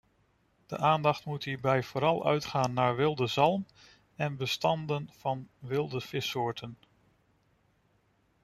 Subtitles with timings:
[0.67, 3.65] De aandacht moet hierbij vooral uitgaan naar wilde zalm
[4.15, 6.77] en bestanden van wilde vissoorten.